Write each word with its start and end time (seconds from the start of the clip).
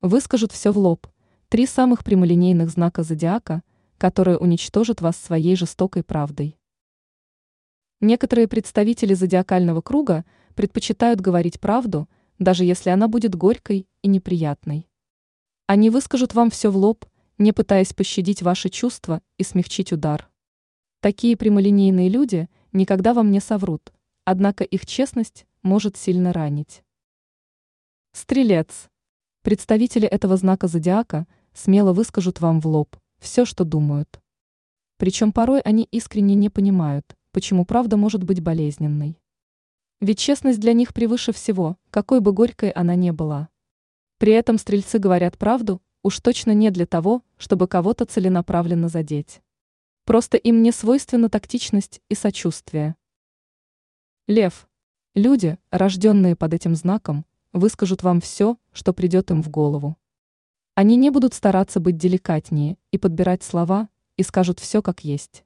выскажут 0.00 0.52
все 0.52 0.72
в 0.72 0.78
лоб. 0.78 1.06
Три 1.48 1.66
самых 1.66 2.04
прямолинейных 2.04 2.70
знака 2.70 3.02
зодиака, 3.02 3.62
которые 3.96 4.38
уничтожат 4.38 5.00
вас 5.00 5.16
своей 5.16 5.56
жестокой 5.56 6.02
правдой. 6.02 6.58
Некоторые 8.00 8.46
представители 8.46 9.14
зодиакального 9.14 9.80
круга 9.80 10.24
предпочитают 10.54 11.20
говорить 11.20 11.58
правду, 11.58 12.08
даже 12.38 12.64
если 12.64 12.90
она 12.90 13.08
будет 13.08 13.34
горькой 13.34 13.88
и 14.02 14.08
неприятной. 14.08 14.88
Они 15.66 15.90
выскажут 15.90 16.34
вам 16.34 16.50
все 16.50 16.70
в 16.70 16.76
лоб, 16.76 17.04
не 17.38 17.52
пытаясь 17.52 17.92
пощадить 17.92 18.42
ваши 18.42 18.68
чувства 18.68 19.20
и 19.36 19.42
смягчить 19.42 19.92
удар. 19.92 20.30
Такие 21.00 21.36
прямолинейные 21.36 22.08
люди 22.08 22.48
никогда 22.72 23.14
вам 23.14 23.30
не 23.30 23.40
соврут, 23.40 23.92
однако 24.24 24.64
их 24.64 24.86
честность 24.86 25.46
может 25.62 25.96
сильно 25.96 26.32
ранить. 26.32 26.84
Стрелец. 28.12 28.88
Представители 29.48 30.06
этого 30.06 30.36
знака 30.36 30.68
зодиака 30.68 31.26
смело 31.54 31.94
выскажут 31.94 32.42
вам 32.42 32.60
в 32.60 32.66
лоб 32.66 32.94
все, 33.18 33.46
что 33.46 33.64
думают. 33.64 34.20
Причем 34.98 35.32
порой 35.32 35.62
они 35.62 35.88
искренне 35.90 36.34
не 36.34 36.50
понимают, 36.50 37.16
почему 37.32 37.64
правда 37.64 37.96
может 37.96 38.24
быть 38.24 38.42
болезненной. 38.42 39.18
Ведь 40.02 40.18
честность 40.18 40.60
для 40.60 40.74
них 40.74 40.92
превыше 40.92 41.32
всего, 41.32 41.78
какой 41.90 42.20
бы 42.20 42.34
горькой 42.34 42.68
она 42.72 42.94
ни 42.94 43.10
была. 43.10 43.48
При 44.18 44.34
этом 44.34 44.58
стрельцы 44.58 44.98
говорят 44.98 45.38
правду, 45.38 45.80
уж 46.02 46.20
точно 46.20 46.50
не 46.50 46.70
для 46.70 46.84
того, 46.84 47.22
чтобы 47.38 47.68
кого-то 47.68 48.04
целенаправленно 48.04 48.90
задеть. 48.90 49.40
Просто 50.04 50.36
им 50.36 50.60
не 50.60 50.72
свойственна 50.72 51.30
тактичность 51.30 52.02
и 52.10 52.14
сочувствие. 52.14 52.96
Лев. 54.26 54.68
Люди, 55.14 55.56
рожденные 55.70 56.36
под 56.36 56.52
этим 56.52 56.74
знаком, 56.74 57.24
выскажут 57.58 58.02
вам 58.02 58.20
все, 58.20 58.56
что 58.72 58.92
придет 58.92 59.30
им 59.30 59.42
в 59.42 59.50
голову. 59.50 59.96
Они 60.74 60.96
не 60.96 61.10
будут 61.10 61.34
стараться 61.34 61.80
быть 61.80 61.96
деликатнее 61.96 62.78
и 62.92 62.98
подбирать 62.98 63.42
слова, 63.42 63.88
и 64.16 64.22
скажут 64.22 64.60
все 64.60 64.80
как 64.80 65.04
есть. 65.04 65.44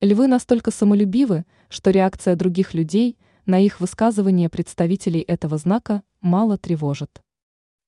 Львы 0.00 0.26
настолько 0.26 0.70
самолюбивы, 0.70 1.44
что 1.68 1.90
реакция 1.90 2.36
других 2.36 2.74
людей 2.74 3.18
на 3.46 3.58
их 3.58 3.80
высказывания 3.80 4.48
представителей 4.48 5.20
этого 5.20 5.58
знака 5.58 6.02
мало 6.20 6.56
тревожит. 6.56 7.22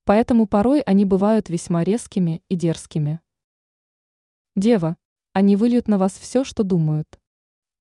Поэтому 0.05 0.47
порой 0.47 0.81
они 0.81 1.05
бывают 1.05 1.49
весьма 1.49 1.85
резкими 1.85 2.43
и 2.49 2.57
дерзкими. 2.57 3.21
Дева, 4.55 4.97
они 5.33 5.57
выльют 5.57 5.87
на 5.87 5.99
вас 5.99 6.13
все, 6.13 6.43
что 6.43 6.63
думают. 6.63 7.21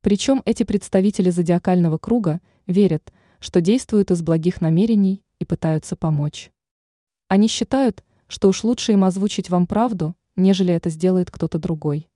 Причем 0.02 0.44
эти 0.45 0.61
представители 0.61 1.31
зодиакального 1.31 1.97
круга 1.97 2.39
верят, 2.67 3.11
что 3.39 3.61
действуют 3.61 4.11
из 4.11 4.22
благих 4.22 4.61
намерений 4.61 5.25
и 5.45 5.47
пытаются 5.47 5.95
помочь. 5.95 6.51
Они 7.27 7.47
считают, 7.47 8.03
что 8.27 8.49
уж 8.49 8.63
лучше 8.63 8.93
им 8.93 9.03
озвучить 9.03 9.51
вам 9.51 9.67
правду, 9.67 10.15
нежели 10.35 10.73
это 10.73 10.89
сделает 10.89 11.29
кто-то 11.29 11.59
другой. 11.59 12.09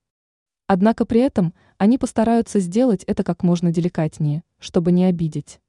Однако 0.66 1.04
при 1.04 1.20
этом 1.20 1.54
они 1.78 1.96
постараются 1.96 2.58
сделать 2.58 3.04
это 3.04 3.22
как 3.22 3.42
можно 3.44 3.72
деликатнее, 3.72 4.42
чтобы 4.58 4.90
не 4.90 5.04
обидеть. 5.04 5.60